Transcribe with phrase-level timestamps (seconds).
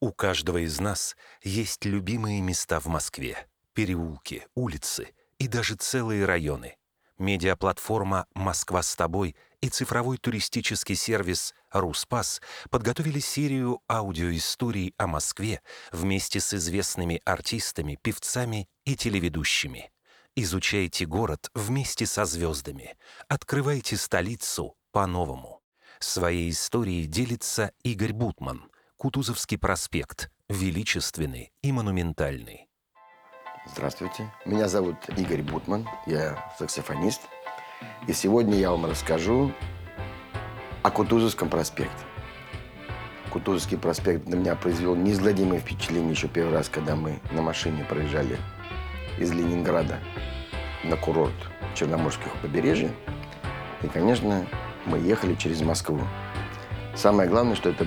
[0.00, 3.46] У каждого из нас есть любимые места в Москве.
[3.74, 6.76] Переулки, улицы и даже целые районы.
[7.18, 12.40] Медиаплатформа «Москва с тобой» и цифровой туристический сервис «Руспас»
[12.70, 15.60] подготовили серию аудиоисторий о Москве
[15.92, 19.92] вместе с известными артистами, певцами и телеведущими.
[20.34, 22.96] Изучайте город вместе со звездами.
[23.28, 25.60] Открывайте столицу по-новому.
[25.98, 28.70] Своей историей делится Игорь Бутман.
[29.00, 30.30] Кутузовский проспект.
[30.50, 32.68] Величественный и монументальный.
[33.66, 34.30] Здравствуйте.
[34.44, 35.88] Меня зовут Игорь Бутман.
[36.04, 37.22] Я саксофонист.
[38.06, 39.54] И сегодня я вам расскажу
[40.82, 42.04] о Кутузовском проспекте.
[43.30, 48.36] Кутузовский проспект на меня произвел неизгладимое впечатление еще первый раз, когда мы на машине проезжали
[49.18, 49.98] из Ленинграда
[50.84, 51.32] на курорт
[51.74, 52.92] Черноморских побережья.
[53.82, 54.46] И, конечно,
[54.84, 56.02] мы ехали через Москву.
[56.94, 57.86] Самое главное, что это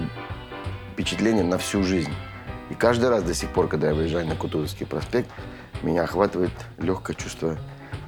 [0.94, 2.14] впечатление на всю жизнь.
[2.70, 5.30] И каждый раз до сих пор, когда я выезжаю на Кутузовский проспект,
[5.82, 7.58] меня охватывает легкое чувство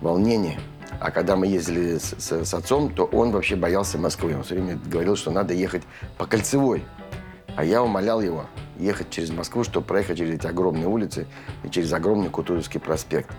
[0.01, 0.59] волнения.
[0.99, 4.35] А когда мы ездили с, с, с отцом, то он вообще боялся Москвы.
[4.35, 5.81] Он все время говорил, что надо ехать
[6.17, 6.85] по Кольцевой.
[7.55, 8.45] А я умолял его
[8.77, 11.27] ехать через Москву, чтобы проехать через эти огромные улицы
[11.63, 13.31] и через огромный Кутузовский проспект,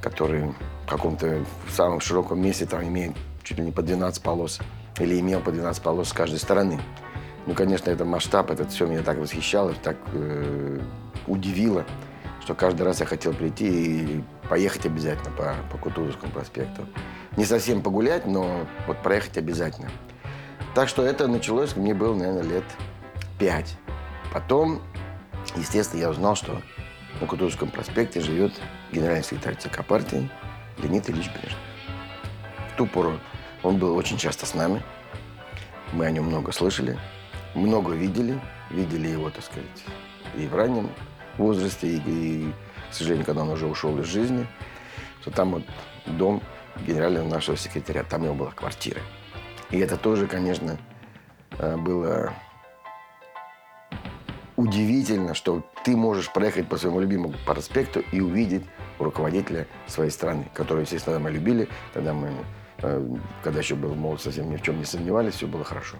[0.00, 0.54] который
[0.86, 4.60] в каком-то самом широком месте там имеет чуть ли не по 12 полос.
[5.00, 6.78] Или имел по 12 полос с каждой стороны.
[7.50, 10.78] Ну, конечно, это масштаб, это все меня так восхищало, так э,
[11.26, 11.84] удивило,
[12.40, 16.86] что каждый раз я хотел прийти и поехать обязательно по, по Кутузовскому проспекту.
[17.36, 19.90] Не совсем погулять, но вот проехать обязательно.
[20.76, 22.64] Так что это началось, мне было, наверное, лет
[23.36, 23.76] пять.
[24.32, 24.80] Потом,
[25.56, 26.62] естественно, я узнал, что
[27.20, 28.52] на Кутузовском проспекте живет
[28.92, 30.30] генеральный секретарь ЦК партии
[30.78, 31.58] Леонид Ильич Брежнев.
[32.74, 33.18] В ту пору
[33.64, 34.80] он был очень часто с нами.
[35.92, 36.96] Мы о нем много слышали
[37.54, 38.40] много видели.
[38.70, 39.66] Видели его, так сказать,
[40.36, 40.90] и в раннем
[41.38, 42.52] возрасте, и, и
[42.88, 44.46] к сожалению, когда он уже ушел из жизни,
[45.20, 45.62] что там вот
[46.06, 46.40] дом
[46.86, 49.00] генерального нашего секретаря, там его была квартира.
[49.70, 50.78] И это тоже, конечно,
[51.58, 52.32] э, было
[54.56, 58.62] удивительно, что ты можешь проехать по своему любимому проспекту и увидеть
[58.98, 61.68] руководителя своей страны, которого, естественно, мы любили.
[61.92, 62.32] Тогда мы,
[62.82, 65.96] э, когда еще был молод, совсем ни в чем не сомневались, все было хорошо.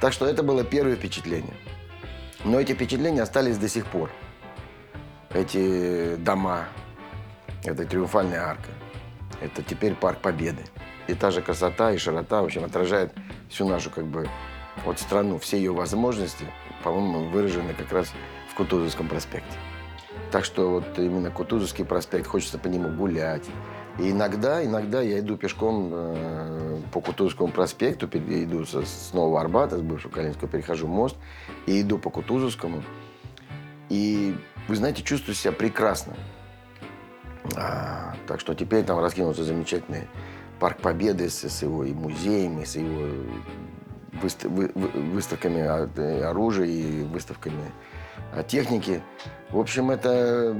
[0.00, 1.54] Так что это было первое впечатление.
[2.44, 4.10] Но эти впечатления остались до сих пор.
[5.30, 6.68] Эти дома,
[7.64, 8.70] это триумфальная арка,
[9.40, 10.62] это теперь парк Победы.
[11.08, 13.12] И та же красота и широта, в общем, отражает
[13.48, 14.28] всю нашу как бы
[14.84, 16.44] вот страну, все ее возможности,
[16.82, 18.12] по-моему, выражены как раз
[18.50, 19.58] в Кутузовском проспекте.
[20.30, 23.44] Так что вот именно Кутузовский проспект, хочется по нему гулять,
[23.98, 29.78] и иногда, иногда я иду пешком э, по Кутузовскому проспекту, иду со, с Нового Арбата,
[29.78, 31.16] с бывшего Калининского, перехожу мост,
[31.66, 32.82] и иду по Кутузовскому.
[33.88, 34.36] И,
[34.68, 36.14] вы знаете, чувствую себя прекрасно.
[37.56, 40.08] А, так что теперь там раскинулся замечательный
[40.60, 43.06] парк Победы с, с его и музеями, с его
[44.20, 45.62] выстав, вы, выставками
[46.22, 47.72] оружия и выставками
[48.48, 49.02] техники.
[49.50, 50.56] В общем, это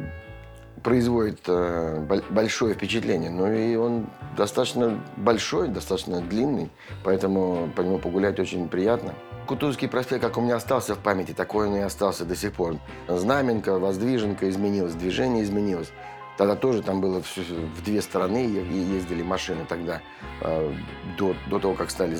[0.87, 3.29] производит э, большое впечатление.
[3.29, 6.71] Ну и он достаточно большой, достаточно длинный,
[7.03, 9.13] поэтому по нему погулять очень приятно.
[9.49, 12.77] Кутузовский проспект, как у меня остался в памяти, такой он и остался до сих пор.
[13.09, 15.91] Знаменка, воздвиженка изменилась, движение изменилось.
[16.39, 20.03] Тогда тоже там было в две стороны ездили машины тогда.
[20.41, 20.73] Э,
[21.19, 22.17] до, до того, как стали,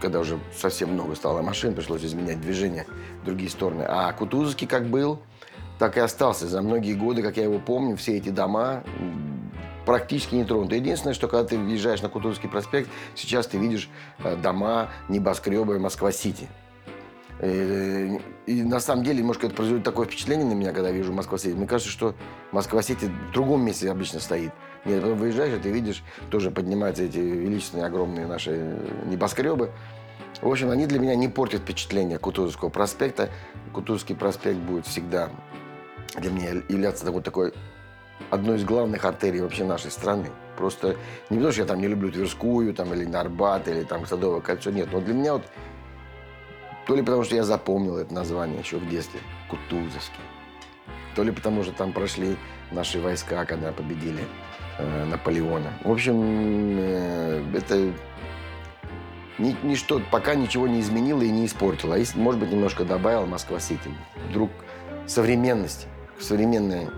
[0.00, 2.84] когда уже совсем много стало машин, пришлось изменять движение
[3.22, 3.84] в другие стороны.
[3.86, 5.20] А Кутузовский как был,
[5.78, 6.46] так и остался.
[6.48, 8.82] За многие годы, как я его помню, все эти дома
[9.86, 10.76] практически не тронуты.
[10.76, 16.46] Единственное, что когда ты въезжаешь на Кутузовский проспект, сейчас ты видишь э, дома, небоскребы Москва-Сити.
[17.40, 21.12] И, э, и на самом деле, немножко это производит такое впечатление на меня, когда вижу
[21.14, 21.54] Москва-Сити.
[21.54, 22.14] Мне кажется, что
[22.52, 24.52] Москва-Сити в другом месте обычно стоит.
[24.84, 29.70] Нет, потом выезжаешь, и ты видишь, тоже поднимаются эти величественные, огромные наши небоскребы.
[30.42, 33.30] В общем, они для меня не портят впечатление Кутузовского проспекта.
[33.72, 35.30] Кутузовский проспект будет всегда
[36.16, 37.52] для меня являться вот такой
[38.30, 40.30] одной из главных артерий вообще нашей страны.
[40.56, 40.96] Просто
[41.30, 44.70] не потому, что я там не люблю Тверскую, там, или Нарбат, или там Садовое кольцо,
[44.70, 44.88] нет.
[44.92, 45.44] Но для меня вот
[46.86, 50.24] то ли потому, что я запомнил это название еще в детстве, Кутузовский,
[51.14, 52.36] то ли потому, что там прошли
[52.72, 54.24] наши войска, когда победили
[54.78, 55.72] э, Наполеона.
[55.84, 57.92] В общем, э, это
[59.38, 61.94] ни, ничто пока ничего не изменило и не испортило.
[61.94, 63.90] А если, может быть, немножко добавил Москва-Сити.
[64.30, 64.50] Вдруг
[65.06, 65.86] современность
[66.20, 66.90] современные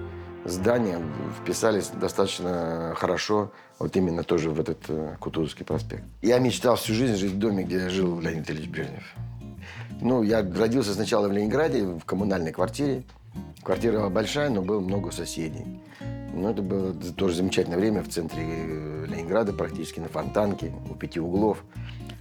[0.44, 1.00] здания
[1.42, 6.04] вписались достаточно хорошо вот именно тоже в этот э, Кутузовский проспект.
[6.20, 9.14] Я мечтал всю жизнь жить в доме, где жил Леонид Ильич Брежнев.
[10.02, 13.04] Ну, я родился сначала в Ленинграде, в коммунальной квартире.
[13.62, 15.64] Квартира была большая, но было много соседей.
[16.34, 21.18] Ну, это было тоже замечательное время в центре э, Ленинграда, практически на Фонтанке, у пяти
[21.18, 21.64] углов.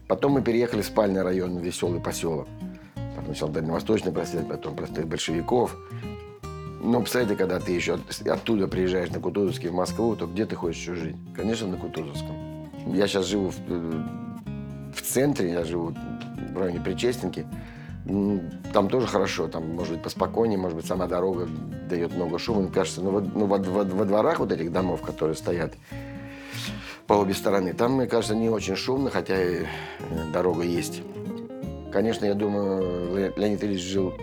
[0.08, 2.48] Потом мы переехали в спальный район, веселый поселок.
[2.96, 5.76] Потом сначала Дальневосточный проспект, потом проспект большевиков.
[6.82, 10.82] Но, представляете, когда ты еще оттуда приезжаешь на Кутузовский в Москву, то где ты хочешь
[10.82, 11.16] еще жить?
[11.36, 12.36] Конечно, на Кутузовском.
[12.94, 14.04] Я сейчас живу в, э,
[14.96, 15.94] в центре, я живу
[16.54, 17.46] в районе Причестенки.
[18.74, 21.48] Там тоже хорошо, там, может быть, поспокойнее, может быть, сама дорога
[21.90, 22.62] дает много шума.
[22.62, 25.74] Мне кажется, ну, во, ну, во, во, во дворах вот этих домов, которые стоят
[27.08, 29.66] по обе стороны, там, мне кажется, не очень шумно, хотя и э,
[30.32, 31.02] дорога есть.
[31.92, 34.14] Конечно, я думаю, Леонид Ильич жил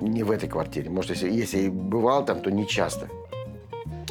[0.00, 0.90] не в этой квартире.
[0.90, 3.08] Может, если, если и бывал там, то не часто.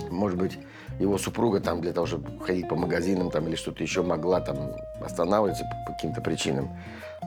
[0.10, 0.58] Может быть,
[1.00, 4.58] его супруга там для того, чтобы ходить по магазинам там, или что-то еще могла там
[5.02, 6.70] останавливаться по, каким-то причинам.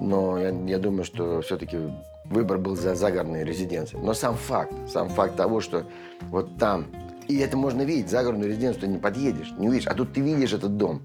[0.01, 1.79] Но я, я думаю, что все-таки
[2.25, 3.97] выбор был за загородные резиденции.
[3.97, 5.85] Но сам факт, сам факт того, что
[6.31, 6.87] вот там,
[7.29, 10.53] и это можно видеть, загородную резиденцию ты не подъедешь, не увидишь, а тут ты видишь
[10.53, 11.03] этот дом.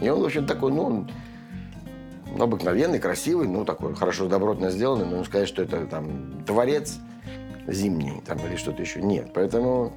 [0.00, 1.10] И он, в общем, такой, ну, он
[2.40, 6.98] обыкновенный, красивый, ну, такой хорошо, добротно сделанный, но сказать, что это там дворец
[7.66, 9.30] зимний там, или что-то еще, нет.
[9.34, 9.92] Поэтому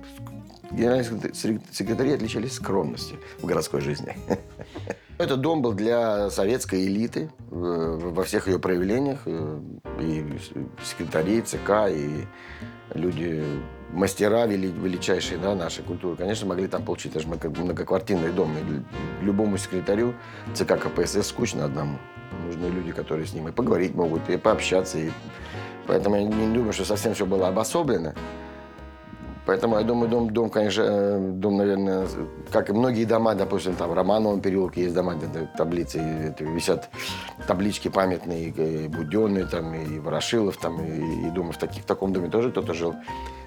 [0.72, 1.34] генеральные
[1.72, 4.16] секретари отличались скромностью в городской жизни.
[5.18, 9.20] Этот дом был для советской элиты во всех ее проявлениях.
[9.26, 9.60] Э,
[10.02, 10.26] и
[10.84, 12.26] секретари ЦК, и
[12.94, 13.44] люди,
[13.95, 18.51] мастера величайшие да, нашей культуры, конечно, могли там получить даже многоквартирный дом.
[18.57, 20.13] И любому секретарю
[20.53, 21.97] ЦК КПСС скучно одному.
[22.45, 25.00] Нужны люди, которые с ним и поговорить могут, и пообщаться.
[25.00, 25.09] И...
[25.88, 28.13] Поэтому я не думаю, что совсем все было обособлено.
[29.45, 32.07] Поэтому я думаю, дом, дом, конечно, э, дом, наверное,
[32.51, 36.89] как и многие дома, допустим, там в Романовом переулке есть дома, где таблицы, висят
[37.47, 42.12] таблички памятные, и Буденные, там, и Ворошилов, там, и, и думаю, в, таких, в таком
[42.12, 42.95] доме тоже кто-то жил.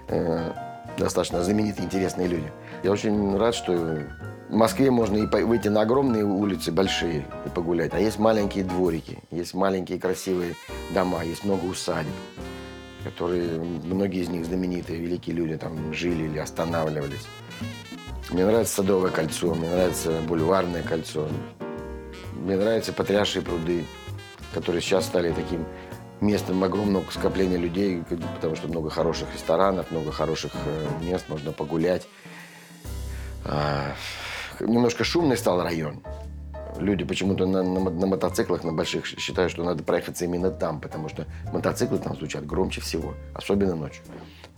[0.08, 0.52] Э,
[0.96, 2.50] достаточно знаменитые, интересные люди.
[2.82, 3.72] Я очень рад, что
[4.48, 7.92] в Москве можно и выйти на огромные улицы, большие, и погулять.
[7.92, 10.54] А есть маленькие дворики, есть маленькие красивые
[10.94, 12.12] дома, есть много усадеб
[13.08, 17.26] которые, многие из них знаменитые, великие люди, там жили или останавливались.
[18.30, 21.26] Мне нравится Садовое кольцо, мне нравится Бульварное кольцо,
[22.34, 23.86] мне нравятся Потрясшие пруды,
[24.52, 25.64] которые сейчас стали таким
[26.20, 28.02] местом огромного скопления людей,
[28.34, 32.06] потому что много хороших ресторанов, много хороших э, мест, можно погулять.
[33.46, 33.94] А,
[34.60, 36.02] немножко шумный стал район
[36.78, 41.08] люди почему-то на, на, на мотоциклах, на больших, считают, что надо проехаться именно там, потому
[41.08, 44.02] что мотоциклы там звучат громче всего, особенно ночью.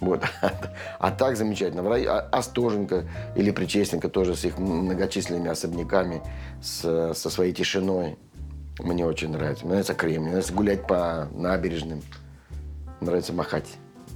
[0.00, 0.22] Вот.
[0.99, 1.82] А так замечательно.
[1.82, 2.05] В рай...
[2.05, 3.05] А, Остоженко
[3.37, 6.22] или Причестенко тоже с их многочисленными особняками,
[6.62, 8.19] с, со своей тишиной.
[8.78, 9.64] Мне очень нравится.
[9.64, 12.02] Мне нравится Кремль, мне нравится гулять по набережным.
[13.00, 13.67] Нравится махать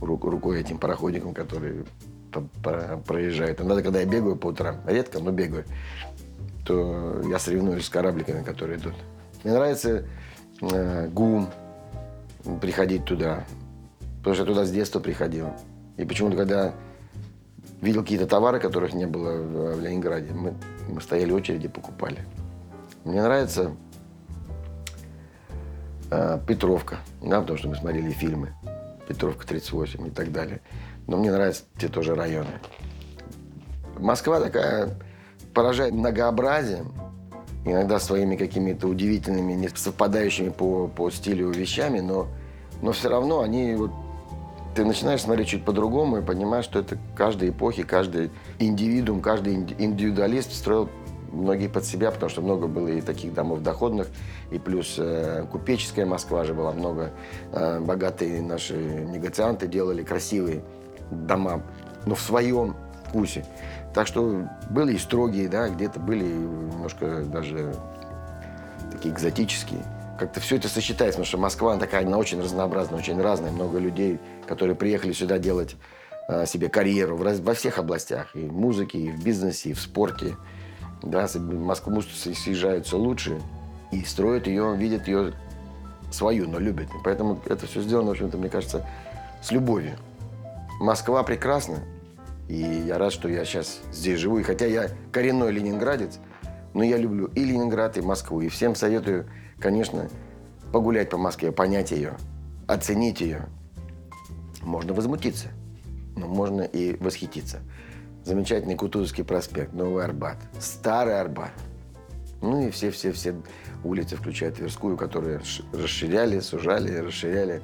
[0.00, 1.84] рукой этим пароходикам, которые
[3.06, 3.60] проезжают.
[3.60, 5.64] Надо, когда я бегаю по утрам, редко, но бегаю,
[6.64, 8.94] то я соревнуюсь с корабликами, которые идут.
[9.42, 10.04] Мне нравится
[10.60, 11.50] э, ГУМ,
[12.60, 13.44] приходить туда,
[14.18, 15.52] потому что я туда с детства приходил.
[15.96, 16.74] И почему-то, когда
[17.80, 20.54] видел какие-то товары, которых не было в, в Ленинграде, мы,
[20.88, 22.24] мы стояли в очереди, покупали.
[23.04, 23.72] Мне нравится
[26.10, 28.54] э, Петровка, да, потому что мы смотрели фильмы.
[29.06, 30.62] Петровка 38 и так далее.
[31.06, 32.48] Но мне нравятся те тоже районы.
[33.98, 34.94] Москва такая
[35.54, 36.92] поражает многообразием,
[37.64, 42.26] иногда своими какими-то удивительными, не совпадающими по, по стилю вещами, но,
[42.82, 43.90] но все равно они вот
[44.74, 50.52] ты начинаешь смотреть чуть по-другому и понимаешь, что это каждой эпохи, каждый индивидуум, каждый индивидуалист
[50.52, 50.88] строил
[51.30, 54.08] многие под себя, потому что много было и таких домов доходных,
[54.50, 57.12] и плюс э, купеческая Москва же была много.
[57.52, 60.62] Э, богатые наши негацианты делали красивые
[61.10, 61.62] дома,
[62.06, 62.76] но в своем
[63.08, 63.44] вкусе.
[63.94, 67.74] Так что были и строгие, да, где-то были немножко даже
[68.90, 69.80] такие экзотические.
[70.18, 73.52] Как-то все это сочетается, потому что Москва она такая, она очень разнообразная, очень разная.
[73.52, 75.76] Много людей, которые приехали сюда делать
[76.28, 78.34] а, себе карьеру в, во всех областях.
[78.34, 80.36] И в музыке, и в бизнесе, и в спорте.
[81.02, 83.40] Да, в Москву съезжаются лучше
[83.92, 85.34] и строят ее, видят ее
[86.10, 86.88] свою, но любят.
[87.04, 88.86] Поэтому это все сделано, в общем-то, мне кажется,
[89.42, 89.96] с любовью.
[90.80, 91.80] Москва прекрасна,
[92.48, 94.38] и я рад, что я сейчас здесь живу.
[94.38, 96.18] И хотя я коренной ленинградец,
[96.74, 98.40] но я люблю и Ленинград, и Москву.
[98.40, 99.26] И всем советую,
[99.58, 100.08] конечно,
[100.72, 102.16] погулять по Москве, понять ее,
[102.66, 103.46] оценить ее.
[104.60, 105.48] Можно возмутиться,
[106.16, 107.60] но можно и восхититься.
[108.24, 111.52] Замечательный Кутузовский проспект, Новый Арбат, Старый Арбат.
[112.42, 113.36] Ну и все-все-все
[113.84, 115.40] улицы, включая Тверскую, которые
[115.72, 117.62] расширяли, сужали, расширяли.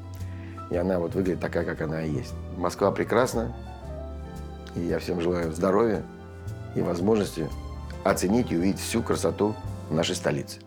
[0.70, 2.34] и она вот выглядит такая, как она и есть.
[2.56, 3.54] Москва прекрасна,
[4.74, 6.02] и я всем желаю здоровья
[6.74, 7.48] и возможности
[8.04, 9.54] оценить и увидеть всю красоту
[9.90, 10.60] нашей столицы.